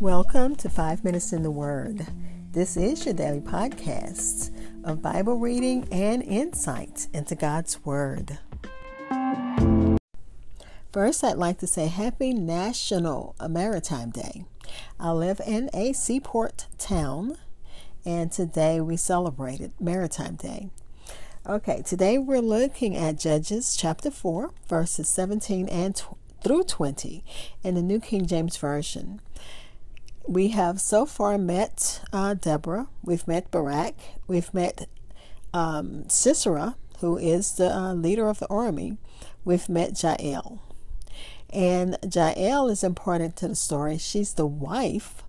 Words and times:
Welcome 0.00 0.56
to 0.56 0.70
Five 0.70 1.04
Minutes 1.04 1.30
in 1.30 1.42
the 1.42 1.50
Word. 1.50 2.06
This 2.52 2.74
is 2.74 3.04
your 3.04 3.12
daily 3.12 3.42
podcast 3.42 4.50
of 4.82 5.02
Bible 5.02 5.36
reading 5.36 5.86
and 5.92 6.22
insight 6.22 7.06
into 7.12 7.34
God's 7.34 7.84
Word. 7.84 8.38
First, 10.90 11.22
I'd 11.22 11.36
like 11.36 11.58
to 11.58 11.66
say 11.66 11.88
Happy 11.88 12.32
National 12.32 13.36
Maritime 13.46 14.08
Day. 14.08 14.46
I 14.98 15.10
live 15.10 15.38
in 15.46 15.68
a 15.74 15.92
seaport 15.92 16.66
town, 16.78 17.36
and 18.02 18.32
today 18.32 18.80
we 18.80 18.96
celebrated 18.96 19.74
Maritime 19.78 20.36
Day. 20.36 20.70
Okay, 21.46 21.82
today 21.82 22.16
we're 22.16 22.40
looking 22.40 22.96
at 22.96 23.18
Judges 23.18 23.76
chapter 23.76 24.10
4, 24.10 24.50
verses 24.66 25.10
17 25.10 25.68
and 25.68 25.94
tw- 25.94 26.16
through 26.42 26.62
20 26.62 27.22
in 27.62 27.74
the 27.74 27.82
New 27.82 28.00
King 28.00 28.24
James 28.24 28.56
Version. 28.56 29.20
We 30.30 30.50
have 30.50 30.80
so 30.80 31.06
far 31.06 31.36
met 31.38 32.02
uh, 32.12 32.34
Deborah, 32.34 32.86
we've 33.02 33.26
met 33.26 33.50
Barak, 33.50 33.96
we've 34.28 34.54
met 34.54 34.88
um, 35.52 36.08
Sisera, 36.08 36.76
who 37.00 37.16
is 37.16 37.54
the 37.54 37.74
uh, 37.74 37.94
leader 37.94 38.28
of 38.28 38.38
the 38.38 38.46
army, 38.46 38.96
we've 39.44 39.68
met 39.68 40.00
Jael. 40.00 40.62
And 41.52 41.98
Jael 42.14 42.68
is 42.68 42.84
important 42.84 43.34
to 43.38 43.48
the 43.48 43.56
story. 43.56 43.98
She's 43.98 44.34
the 44.34 44.46
wife 44.46 45.24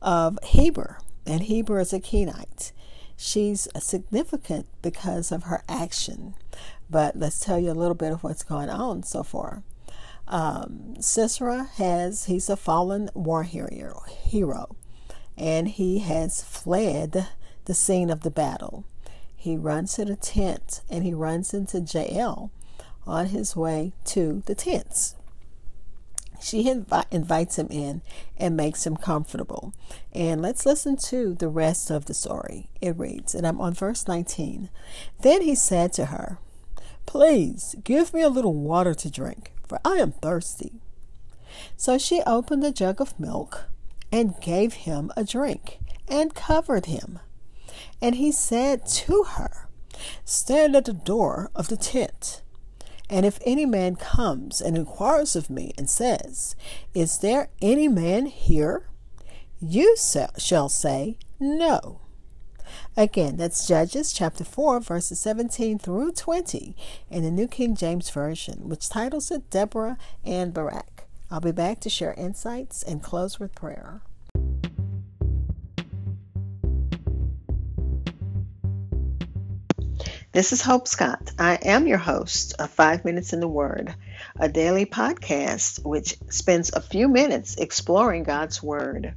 of 0.00 0.38
Heber, 0.42 0.96
and 1.26 1.42
Heber 1.42 1.78
is 1.78 1.92
a 1.92 2.00
Kenite. 2.00 2.72
She's 3.18 3.68
significant 3.78 4.68
because 4.80 5.30
of 5.30 5.42
her 5.42 5.62
action. 5.68 6.32
But 6.88 7.14
let's 7.14 7.40
tell 7.40 7.58
you 7.58 7.72
a 7.72 7.74
little 7.74 7.94
bit 7.94 8.10
of 8.10 8.24
what's 8.24 8.42
going 8.42 8.70
on 8.70 9.02
so 9.02 9.22
far. 9.22 9.64
Um, 10.30 10.94
Sisera 11.00 11.64
has, 11.74 12.26
he's 12.26 12.48
a 12.48 12.56
fallen 12.56 13.10
war 13.14 13.42
hero, 13.42 14.02
hero, 14.08 14.76
and 15.36 15.66
he 15.66 15.98
has 15.98 16.40
fled 16.40 17.26
the 17.64 17.74
scene 17.74 18.10
of 18.10 18.20
the 18.20 18.30
battle. 18.30 18.84
He 19.34 19.56
runs 19.56 19.94
to 19.94 20.04
the 20.04 20.14
tent 20.14 20.82
and 20.88 21.02
he 21.02 21.12
runs 21.12 21.52
into 21.52 21.80
Jael 21.80 22.52
on 23.06 23.26
his 23.26 23.56
way 23.56 23.92
to 24.04 24.44
the 24.46 24.54
tents. 24.54 25.16
She 26.40 26.64
invi- 26.64 27.06
invites 27.10 27.58
him 27.58 27.66
in 27.68 28.00
and 28.36 28.56
makes 28.56 28.86
him 28.86 28.96
comfortable. 28.96 29.74
And 30.12 30.40
let's 30.40 30.64
listen 30.64 30.96
to 31.08 31.34
the 31.34 31.48
rest 31.48 31.90
of 31.90 32.04
the 32.04 32.14
story. 32.14 32.70
It 32.80 32.96
reads, 32.96 33.34
and 33.34 33.46
I'm 33.46 33.60
on 33.60 33.74
verse 33.74 34.06
19. 34.06 34.70
Then 35.22 35.42
he 35.42 35.56
said 35.56 35.92
to 35.94 36.06
her, 36.06 36.38
Please 37.04 37.74
give 37.82 38.14
me 38.14 38.22
a 38.22 38.28
little 38.28 38.54
water 38.54 38.94
to 38.94 39.10
drink 39.10 39.52
for 39.70 39.78
I 39.84 39.98
am 39.98 40.10
thirsty. 40.10 40.80
So 41.76 41.96
she 41.96 42.22
opened 42.26 42.64
a 42.64 42.72
jug 42.72 43.00
of 43.00 43.18
milk 43.20 43.66
and 44.10 44.40
gave 44.40 44.72
him 44.72 45.12
a 45.16 45.22
drink 45.22 45.78
and 46.08 46.34
covered 46.34 46.86
him. 46.86 47.20
And 48.02 48.16
he 48.16 48.32
said 48.32 48.84
to 49.06 49.22
her, 49.36 49.68
Stand 50.24 50.74
at 50.74 50.86
the 50.86 50.92
door 50.92 51.52
of 51.54 51.68
the 51.68 51.76
tent. 51.76 52.42
And 53.08 53.24
if 53.24 53.38
any 53.46 53.64
man 53.64 53.94
comes 53.94 54.60
and 54.60 54.76
inquires 54.76 55.36
of 55.36 55.48
me 55.48 55.72
and 55.78 55.88
says, 55.88 56.56
Is 56.92 57.18
there 57.18 57.50
any 57.62 57.86
man 57.86 58.26
here? 58.26 58.88
You 59.60 59.94
shall 59.96 60.68
say, 60.68 61.16
No. 61.38 62.00
Again, 62.96 63.36
that's 63.36 63.66
Judges 63.66 64.12
chapter 64.12 64.44
4, 64.44 64.80
verses 64.80 65.20
17 65.20 65.78
through 65.78 66.12
20 66.12 66.74
in 67.10 67.22
the 67.22 67.30
New 67.30 67.48
King 67.48 67.74
James 67.74 68.10
Version, 68.10 68.68
which 68.68 68.88
titles 68.88 69.30
it 69.30 69.50
Deborah 69.50 69.98
and 70.24 70.52
Barak. 70.52 71.04
I'll 71.30 71.40
be 71.40 71.52
back 71.52 71.80
to 71.80 71.90
share 71.90 72.14
insights 72.14 72.82
and 72.82 73.02
close 73.02 73.38
with 73.38 73.54
prayer. 73.54 74.02
This 80.32 80.52
is 80.52 80.62
Hope 80.62 80.86
Scott. 80.86 81.32
I 81.40 81.54
am 81.56 81.88
your 81.88 81.98
host 81.98 82.54
of 82.60 82.70
Five 82.70 83.04
Minutes 83.04 83.32
in 83.32 83.40
the 83.40 83.48
Word, 83.48 83.92
a 84.38 84.48
daily 84.48 84.86
podcast 84.86 85.84
which 85.84 86.16
spends 86.28 86.72
a 86.72 86.80
few 86.80 87.08
minutes 87.08 87.56
exploring 87.56 88.22
God's 88.22 88.62
Word. 88.62 89.14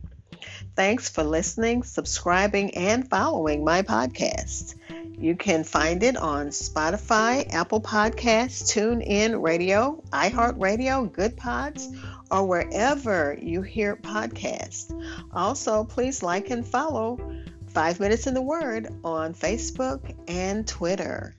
Thanks 0.76 1.08
for 1.08 1.24
listening, 1.24 1.84
subscribing, 1.84 2.76
and 2.76 3.08
following 3.08 3.64
my 3.64 3.84
podcast. 3.84 4.74
You 5.20 5.36
can 5.36 5.64
find 5.64 6.02
it 6.02 6.18
on 6.18 6.48
Spotify, 6.48 7.54
Apple 7.54 7.80
Podcasts, 7.80 8.74
TuneIn 8.74 9.40
Radio, 9.40 10.04
iHeartRadio, 10.12 11.12
Goodpods, 11.12 11.96
or 12.32 12.48
wherever 12.48 13.38
you 13.40 13.62
hear 13.62 13.96
podcasts. 13.96 14.92
Also, 15.32 15.84
please 15.84 16.24
like 16.24 16.50
and 16.50 16.66
follow 16.66 17.20
Five 17.68 18.00
Minutes 18.00 18.26
in 18.26 18.34
the 18.34 18.42
Word 18.42 18.92
on 19.04 19.36
Facebook 19.36 20.16
and 20.28 20.68
Twitter. 20.68 21.36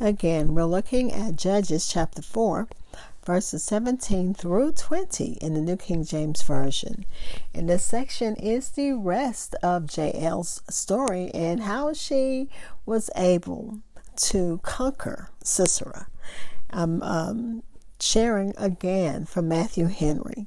Again, 0.00 0.54
we're 0.54 0.64
looking 0.64 1.12
at 1.12 1.36
Judges 1.36 1.86
chapter 1.86 2.22
4 2.22 2.68
verses 3.28 3.62
17 3.64 4.32
through 4.32 4.72
20 4.72 5.32
in 5.42 5.52
the 5.52 5.60
New 5.60 5.76
King 5.76 6.02
James 6.02 6.40
Version. 6.40 7.04
And 7.52 7.68
this 7.68 7.84
section 7.84 8.34
is 8.36 8.70
the 8.70 8.92
rest 8.92 9.54
of 9.62 9.94
Jael's 9.94 10.62
story 10.70 11.30
and 11.34 11.60
how 11.60 11.92
she 11.92 12.48
was 12.86 13.10
able 13.14 13.80
to 14.16 14.60
conquer 14.62 15.28
Sisera. 15.44 16.06
I'm 16.70 17.02
um, 17.02 17.62
sharing 18.00 18.54
again 18.56 19.26
from 19.26 19.46
Matthew 19.46 19.88
Henry. 19.88 20.46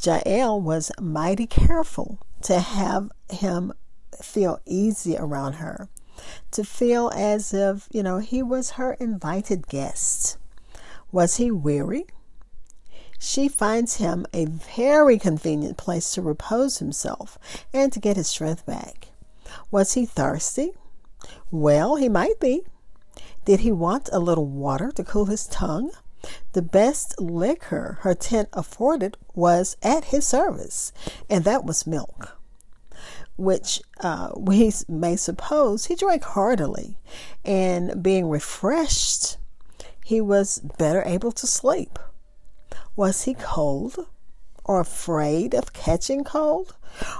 Jael 0.00 0.60
was 0.60 0.92
mighty 1.00 1.48
careful 1.48 2.20
to 2.42 2.60
have 2.60 3.10
him 3.28 3.72
feel 4.22 4.60
easy 4.64 5.16
around 5.16 5.54
her, 5.54 5.88
to 6.52 6.62
feel 6.62 7.10
as 7.12 7.52
if, 7.52 7.88
you 7.90 8.04
know, 8.04 8.18
he 8.18 8.40
was 8.40 8.70
her 8.70 8.92
invited 9.00 9.66
guest. 9.66 10.38
Was 11.10 11.38
he 11.38 11.50
weary? 11.50 12.06
She 13.22 13.48
finds 13.48 13.98
him 13.98 14.24
a 14.32 14.46
very 14.46 15.18
convenient 15.18 15.76
place 15.76 16.10
to 16.10 16.22
repose 16.22 16.78
himself 16.78 17.38
and 17.72 17.92
to 17.92 18.00
get 18.00 18.16
his 18.16 18.26
strength 18.26 18.64
back. 18.64 19.08
Was 19.70 19.92
he 19.92 20.06
thirsty? 20.06 20.72
Well, 21.50 21.96
he 21.96 22.08
might 22.08 22.40
be. 22.40 22.62
Did 23.44 23.60
he 23.60 23.70
want 23.70 24.08
a 24.10 24.18
little 24.18 24.46
water 24.46 24.90
to 24.92 25.04
cool 25.04 25.26
his 25.26 25.46
tongue? 25.46 25.90
The 26.54 26.62
best 26.62 27.20
liquor 27.20 27.98
her 28.00 28.14
tent 28.14 28.48
afforded 28.54 29.18
was 29.34 29.76
at 29.82 30.04
his 30.04 30.26
service, 30.26 30.90
and 31.28 31.44
that 31.44 31.66
was 31.66 31.86
milk, 31.86 32.38
which 33.36 33.82
uh, 34.00 34.30
we 34.36 34.72
may 34.88 35.16
suppose 35.16 35.86
he 35.86 35.94
drank 35.94 36.24
heartily, 36.24 36.96
and 37.44 38.02
being 38.02 38.30
refreshed, 38.30 39.36
he 40.02 40.22
was 40.22 40.58
better 40.78 41.02
able 41.04 41.32
to 41.32 41.46
sleep. 41.46 41.98
Was 42.96 43.22
he 43.22 43.34
cold 43.34 44.06
or 44.64 44.80
afraid 44.80 45.54
of 45.54 45.72
catching 45.72 46.24
cold? 46.24 46.74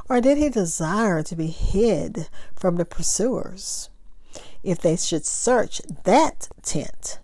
Or 0.09 0.21
did 0.21 0.39
he 0.39 0.49
desire 0.49 1.23
to 1.23 1.37
be 1.37 1.47
hid 1.47 2.29
from 2.55 2.77
the 2.77 2.85
pursuers? 2.85 3.89
If 4.63 4.81
they 4.81 4.97
should 4.97 5.25
search 5.25 5.81
that 6.05 6.49
tent, 6.63 7.19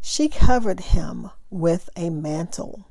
she 0.00 0.28
covered 0.28 0.80
him 0.80 1.30
with 1.50 1.90
a 1.96 2.10
mantle. 2.10 2.84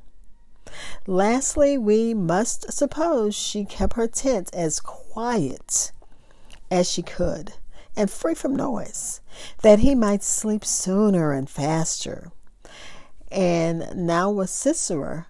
Lastly, 1.05 1.77
we 1.77 2.13
must 2.13 2.71
suppose 2.71 3.35
she 3.35 3.65
kept 3.65 3.93
her 3.93 4.07
tent 4.07 4.49
as 4.53 4.79
quiet 4.79 5.91
as 6.69 6.89
she 6.89 7.01
could 7.01 7.53
and 7.95 8.09
free 8.09 8.33
from 8.33 8.55
noise, 8.55 9.19
that 9.61 9.79
he 9.79 9.93
might 9.95 10.23
sleep 10.23 10.63
sooner 10.63 11.33
and 11.33 11.49
faster. 11.49 12.31
And 13.31 13.95
now 13.95 14.29
was 14.29 14.51
Sisera 14.51 15.27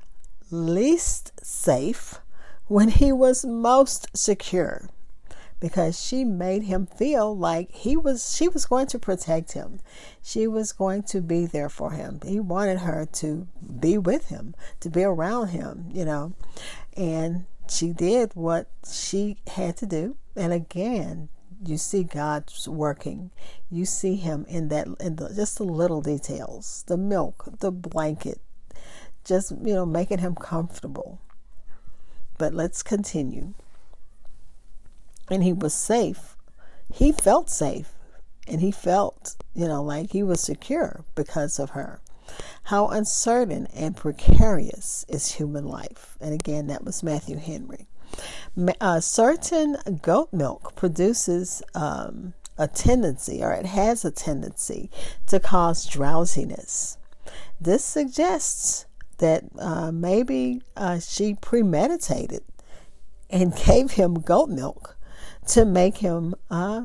least 0.49 1.31
safe 1.43 2.19
when 2.67 2.89
he 2.89 3.11
was 3.11 3.45
most 3.45 4.07
secure 4.17 4.89
because 5.59 6.01
she 6.01 6.25
made 6.25 6.63
him 6.63 6.87
feel 6.87 7.37
like 7.37 7.71
he 7.71 7.95
was 7.95 8.35
she 8.35 8.47
was 8.47 8.65
going 8.65 8.87
to 8.87 8.99
protect 8.99 9.53
him. 9.53 9.79
She 10.21 10.47
was 10.47 10.73
going 10.73 11.03
to 11.03 11.21
be 11.21 11.45
there 11.45 11.69
for 11.69 11.91
him. 11.91 12.19
He 12.25 12.39
wanted 12.39 12.79
her 12.79 13.07
to 13.13 13.47
be 13.79 13.97
with 13.97 14.27
him, 14.27 14.55
to 14.79 14.89
be 14.89 15.03
around 15.03 15.49
him, 15.49 15.85
you 15.93 16.03
know. 16.03 16.33
And 16.97 17.45
she 17.69 17.93
did 17.93 18.31
what 18.33 18.67
she 18.91 19.37
had 19.47 19.77
to 19.77 19.85
do. 19.85 20.17
And 20.35 20.51
again, 20.51 21.29
you 21.63 21.77
see 21.77 22.03
God's 22.03 22.67
working. 22.67 23.31
You 23.69 23.85
see 23.85 24.15
Him 24.15 24.45
in 24.47 24.69
that, 24.69 24.87
in 24.99 25.17
the, 25.17 25.33
just 25.33 25.57
the 25.57 25.63
little 25.63 26.01
details, 26.01 26.83
the 26.87 26.97
milk, 26.97 27.45
the 27.59 27.71
blanket, 27.71 28.39
just 29.23 29.51
you 29.51 29.73
know, 29.73 29.85
making 29.85 30.19
him 30.19 30.35
comfortable. 30.35 31.19
But 32.37 32.53
let's 32.53 32.83
continue. 32.83 33.53
And 35.29 35.43
he 35.43 35.53
was 35.53 35.73
safe. 35.73 36.35
He 36.91 37.11
felt 37.11 37.49
safe, 37.49 37.93
and 38.47 38.59
he 38.59 38.71
felt, 38.71 39.35
you 39.53 39.67
know, 39.67 39.81
like 39.81 40.11
he 40.11 40.23
was 40.23 40.41
secure 40.41 41.05
because 41.15 41.59
of 41.59 41.71
her. 41.71 42.01
How 42.63 42.87
uncertain 42.87 43.67
and 43.73 43.95
precarious 43.95 45.05
is 45.07 45.33
human 45.33 45.65
life. 45.65 46.17
And 46.19 46.33
again, 46.33 46.67
that 46.67 46.83
was 46.83 47.03
Matthew 47.03 47.37
Henry. 47.37 47.87
Uh, 48.79 48.99
certain 48.99 49.77
goat 50.01 50.29
milk 50.31 50.75
produces 50.75 51.61
um, 51.73 52.33
a 52.57 52.67
tendency, 52.67 53.43
or 53.43 53.51
it 53.53 53.65
has 53.65 54.03
a 54.05 54.11
tendency, 54.11 54.89
to 55.27 55.39
cause 55.39 55.85
drowsiness. 55.85 56.97
This 57.59 57.83
suggests 57.83 58.85
that 59.17 59.43
uh, 59.59 59.91
maybe 59.91 60.61
uh, 60.75 60.99
she 60.99 61.35
premeditated 61.35 62.43
and 63.29 63.55
gave 63.65 63.91
him 63.91 64.15
goat 64.15 64.49
milk 64.49 64.97
to 65.47 65.65
make 65.65 65.97
him 65.97 66.35
uh, 66.49 66.83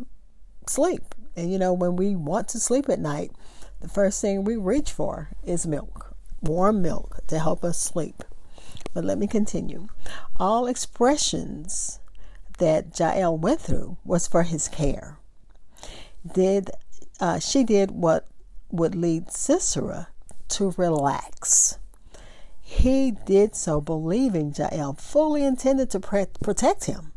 sleep. 0.69 1.15
And 1.35 1.51
you 1.51 1.59
know, 1.59 1.73
when 1.73 1.97
we 1.97 2.17
want 2.17 2.49
to 2.49 2.61
sleep 2.61 2.89
at 2.89 3.01
night, 3.01 3.33
the 3.81 3.89
first 3.89 4.21
thing 4.21 4.45
we 4.45 4.57
reach 4.57 4.91
for 4.91 5.31
is 5.45 5.67
milk, 5.67 6.15
warm 6.41 6.81
milk 6.81 7.21
to 7.27 7.39
help 7.39 7.65
us 7.65 7.79
sleep. 7.79 8.25
But 8.95 9.05
let 9.05 9.19
me 9.19 9.27
continue. 9.27 9.89
All 10.37 10.67
expressions 10.67 12.01
that 12.59 12.99
Jael 12.99 13.37
went 13.37 13.61
through 13.61 13.97
was 14.05 14.27
for 14.27 14.43
his 14.45 14.69
care. 14.69 15.19
Did 16.35 16.71
uh, 17.21 17.39
she 17.39 17.65
did 17.65 17.91
what 17.91 18.27
would 18.71 18.95
lead 18.95 19.31
Sisera 19.31 20.09
to 20.49 20.75
relax. 20.77 21.79
He 22.61 23.13
did 23.13 23.55
so 23.55 23.81
believing 23.81 24.53
Jael 24.57 24.95
fully 24.95 25.45
intended 25.45 25.91
to 25.91 26.01
protect 26.01 26.85
him. 26.85 27.13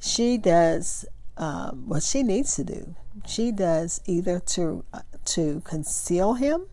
She 0.00 0.38
does 0.38 1.06
um, 1.36 1.84
what 1.86 2.02
she 2.02 2.22
needs 2.22 2.56
to 2.56 2.64
do. 2.64 2.94
She 3.26 3.52
does 3.52 4.00
either 4.06 4.40
to 4.40 4.84
uh, 4.92 5.00
to 5.26 5.60
conceal 5.64 6.34
him 6.34 6.66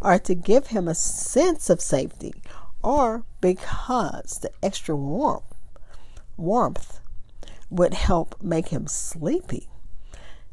or 0.00 0.18
to 0.18 0.34
give 0.34 0.68
him 0.68 0.88
a 0.88 0.94
sense 0.94 1.70
of 1.70 1.80
safety 1.80 2.34
or 2.82 3.24
because 3.40 4.38
the 4.38 4.50
extra 4.62 4.96
warmth 4.96 5.54
warmth 6.36 7.00
would 7.70 7.94
help 7.94 8.40
make 8.42 8.68
him 8.68 8.86
sleepy. 8.86 9.68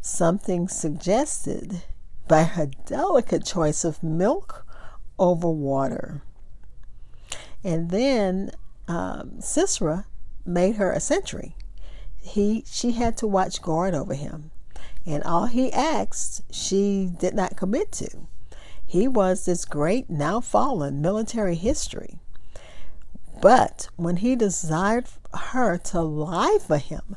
Something 0.02 0.68
suggested 0.68 1.84
by 2.28 2.44
her 2.44 2.68
delicate 2.86 3.46
choice 3.46 3.84
of 3.84 4.02
milk 4.04 4.66
over 5.18 5.50
water. 5.50 6.22
And 7.64 7.90
then 7.90 8.52
um, 8.88 9.42
Sisera 9.42 10.06
made 10.46 10.78
her 10.78 10.92
a 10.92 11.00
sentry. 11.00 11.56
He 12.22 12.64
she 12.68 12.92
had 12.92 13.18
to 13.18 13.28
watch 13.28 13.62
guard 13.62 13.94
over 13.94 14.14
him, 14.14 14.52
and 15.06 15.24
all 15.24 15.46
he 15.46 15.72
asked 15.74 16.42
she 16.54 17.10
did 17.20 17.34
not 17.34 17.58
commit 17.58 17.92
to. 17.94 18.28
He 18.90 19.08
was 19.08 19.46
this 19.46 19.66
great, 19.66 20.10
now 20.10 20.42
fallen 20.42 21.00
military 21.00 21.54
history. 21.54 22.18
But 23.40 23.88
when 23.98 24.18
he 24.18 24.36
desired 24.36 25.06
her 25.32 25.78
to 25.78 26.02
lie 26.02 26.58
for 26.66 26.80
him 26.80 27.16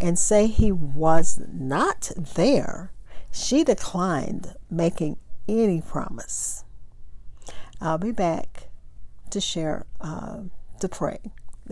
and 0.00 0.16
say 0.16 0.46
he 0.46 0.70
was 0.70 1.40
not 1.52 2.12
there, 2.36 2.92
she 3.32 3.64
declined 3.64 4.54
making 4.70 5.16
any 5.48 5.80
promise. 5.80 6.62
I'll 7.80 7.98
be 7.98 8.12
back 8.12 8.68
to 9.30 9.40
share, 9.40 9.86
uh, 10.00 10.42
to 10.78 10.88
pray, 10.88 11.18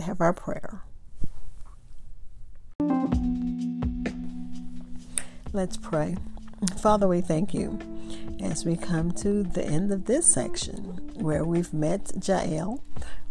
have 0.03 0.21
our 0.21 0.32
prayer. 0.32 0.82
Let's 5.53 5.77
pray. 5.77 6.17
Father, 6.81 7.06
we 7.06 7.21
thank 7.21 7.55
you 7.55 7.79
as 8.42 8.64
we 8.64 8.76
come 8.76 9.12
to 9.12 9.42
the 9.42 9.64
end 9.64 9.92
of 9.92 10.06
this 10.06 10.26
section 10.26 10.76
where 11.14 11.44
we've 11.44 11.72
met 11.72 12.12
Jael, 12.26 12.82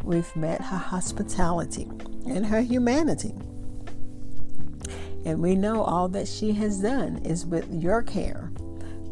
we've 0.03 0.35
met 0.35 0.61
her 0.61 0.77
hospitality 0.77 1.88
and 2.27 2.45
her 2.45 2.61
humanity. 2.61 3.33
And 5.25 5.41
we 5.41 5.56
know 5.56 5.83
all 5.83 6.07
that 6.09 6.27
she 6.27 6.53
has 6.53 6.79
done 6.79 7.17
is 7.25 7.45
with 7.45 7.71
your 7.73 8.01
care, 8.01 8.51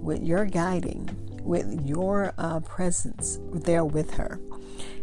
with 0.01 0.23
your 0.23 0.45
guiding, 0.45 1.09
with 1.43 1.85
your 1.85 2.33
uh, 2.37 2.59
presence 2.61 3.39
there 3.53 3.85
with 3.85 4.13
her. 4.13 4.39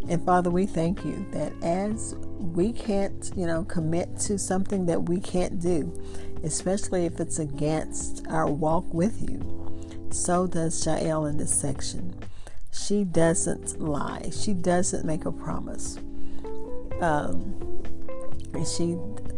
And 0.08 0.24
Father, 0.24 0.50
we 0.50 0.66
thank 0.66 1.04
you 1.04 1.26
that 1.32 1.52
as 1.62 2.14
we 2.38 2.72
can't, 2.72 3.30
you 3.36 3.46
know, 3.46 3.64
commit 3.64 4.18
to 4.20 4.38
something 4.38 4.86
that 4.86 5.04
we 5.04 5.18
can't 5.20 5.60
do, 5.60 5.92
especially 6.42 7.06
if 7.06 7.20
it's 7.20 7.38
against 7.38 8.26
our 8.28 8.46
walk 8.46 8.92
with 8.92 9.22
you, 9.28 9.53
so 10.14 10.46
does 10.46 10.84
Jael 10.86 11.26
in 11.26 11.36
this 11.36 11.52
section. 11.52 12.14
She 12.72 13.04
doesn't 13.04 13.80
lie. 13.80 14.30
She 14.32 14.52
doesn't 14.52 15.04
make 15.04 15.24
a 15.24 15.32
promise. 15.32 15.98
Um, 17.00 17.54
and 18.52 18.66
she 18.66 18.96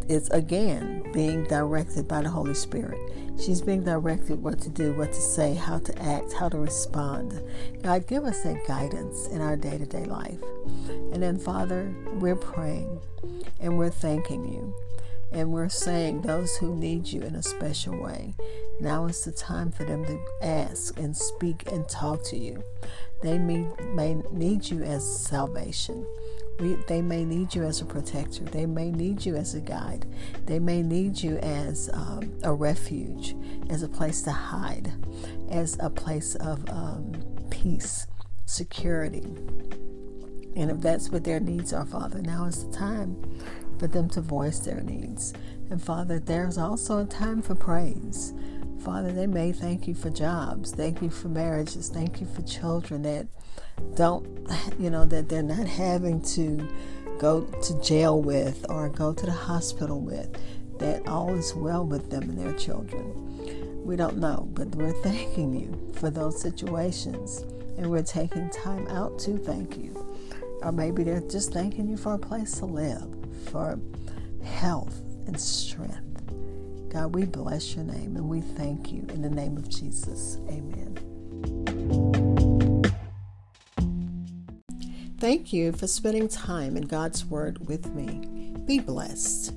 is 0.08 0.28
again 0.30 1.10
being 1.12 1.44
directed 1.44 2.06
by 2.06 2.22
the 2.22 2.28
Holy 2.28 2.54
Spirit. 2.54 2.98
She's 3.38 3.60
being 3.60 3.84
directed 3.84 4.42
what 4.42 4.60
to 4.60 4.70
do, 4.70 4.94
what 4.94 5.12
to 5.12 5.20
say, 5.20 5.54
how 5.54 5.78
to 5.78 6.02
act, 6.02 6.32
how 6.32 6.48
to 6.48 6.58
respond. 6.58 7.42
God, 7.82 8.06
give 8.06 8.24
us 8.24 8.42
that 8.42 8.66
guidance 8.66 9.28
in 9.28 9.40
our 9.40 9.56
day 9.56 9.76
to 9.76 9.86
day 9.86 10.04
life. 10.04 10.40
And 11.12 11.22
then, 11.22 11.38
Father, 11.38 11.94
we're 12.14 12.36
praying 12.36 12.98
and 13.60 13.76
we're 13.76 13.90
thanking 13.90 14.44
you. 14.50 14.74
And 15.32 15.52
we're 15.52 15.68
saying 15.68 16.22
those 16.22 16.56
who 16.56 16.74
need 16.76 17.08
you 17.08 17.22
in 17.22 17.34
a 17.34 17.42
special 17.42 18.00
way, 18.00 18.34
now 18.80 19.06
is 19.06 19.24
the 19.24 19.32
time 19.32 19.70
for 19.70 19.84
them 19.84 20.04
to 20.04 20.18
ask 20.40 20.98
and 20.98 21.16
speak 21.16 21.70
and 21.70 21.88
talk 21.88 22.22
to 22.26 22.36
you. 22.36 22.62
They 23.22 23.38
may, 23.38 23.66
may 23.94 24.14
need 24.32 24.68
you 24.68 24.82
as 24.82 25.04
salvation. 25.26 26.06
We, 26.60 26.76
they 26.86 27.02
may 27.02 27.24
need 27.24 27.54
you 27.54 27.64
as 27.64 27.80
a 27.80 27.84
protector. 27.84 28.44
They 28.44 28.66
may 28.66 28.90
need 28.90 29.26
you 29.26 29.36
as 29.36 29.54
a 29.54 29.60
guide. 29.60 30.06
They 30.46 30.58
may 30.58 30.82
need 30.82 31.22
you 31.22 31.38
as 31.38 31.90
um, 31.92 32.32
a 32.42 32.52
refuge, 32.52 33.34
as 33.68 33.82
a 33.82 33.88
place 33.88 34.22
to 34.22 34.32
hide, 34.32 34.92
as 35.50 35.76
a 35.80 35.90
place 35.90 36.34
of 36.36 36.68
um, 36.70 37.12
peace, 37.50 38.06
security. 38.46 39.26
And 40.56 40.70
if 40.70 40.80
that's 40.80 41.10
what 41.10 41.24
their 41.24 41.40
needs 41.40 41.74
are, 41.74 41.84
Father, 41.84 42.22
now 42.22 42.44
is 42.44 42.64
the 42.64 42.72
time 42.72 43.16
for 43.78 43.86
them 43.86 44.08
to 44.10 44.20
voice 44.20 44.58
their 44.58 44.80
needs. 44.80 45.32
And 45.70 45.82
Father, 45.82 46.18
there's 46.18 46.58
also 46.58 47.00
a 47.00 47.04
time 47.04 47.42
for 47.42 47.54
praise. 47.54 48.32
Father, 48.84 49.12
they 49.12 49.26
may 49.26 49.52
thank 49.52 49.88
you 49.88 49.94
for 49.94 50.10
jobs, 50.10 50.72
thank 50.72 51.02
you 51.02 51.10
for 51.10 51.28
marriages, 51.28 51.88
thank 51.88 52.20
you 52.20 52.26
for 52.26 52.42
children 52.42 53.02
that 53.02 53.26
don't, 53.96 54.48
you 54.78 54.90
know, 54.90 55.04
that 55.04 55.28
they're 55.28 55.42
not 55.42 55.66
having 55.66 56.22
to 56.22 56.68
go 57.18 57.42
to 57.42 57.80
jail 57.80 58.22
with 58.22 58.64
or 58.68 58.88
go 58.88 59.12
to 59.12 59.26
the 59.26 59.32
hospital 59.32 60.00
with, 60.00 60.36
that 60.78 61.06
all 61.08 61.34
is 61.34 61.54
well 61.54 61.84
with 61.84 62.10
them 62.10 62.22
and 62.24 62.38
their 62.38 62.52
children. 62.52 63.84
We 63.84 63.96
don't 63.96 64.18
know, 64.18 64.48
but 64.52 64.68
we're 64.74 64.92
thanking 65.02 65.54
you 65.54 65.92
for 65.94 66.10
those 66.10 66.40
situations 66.40 67.44
and 67.78 67.90
we're 67.90 68.02
taking 68.02 68.50
time 68.50 68.86
out 68.88 69.18
to 69.20 69.36
thank 69.38 69.76
you. 69.76 69.92
Or 70.62 70.72
maybe 70.72 71.04
they're 71.04 71.20
just 71.20 71.52
thanking 71.52 71.88
you 71.88 71.96
for 71.96 72.14
a 72.14 72.18
place 72.18 72.52
to 72.58 72.66
live, 72.66 73.06
for 73.50 73.78
health 74.42 75.00
and 75.26 75.40
strength. 75.40 76.02
God, 76.90 77.14
we 77.14 77.24
bless 77.24 77.74
your 77.74 77.84
name 77.84 78.16
and 78.16 78.28
we 78.28 78.40
thank 78.40 78.92
you 78.92 79.06
in 79.10 79.22
the 79.22 79.30
name 79.30 79.56
of 79.56 79.68
Jesus. 79.68 80.38
Amen. 80.48 80.96
Thank 85.18 85.52
you 85.52 85.72
for 85.72 85.86
spending 85.86 86.28
time 86.28 86.76
in 86.76 86.84
God's 86.84 87.24
Word 87.24 87.66
with 87.66 87.86
me. 87.94 88.54
Be 88.66 88.78
blessed. 88.78 89.52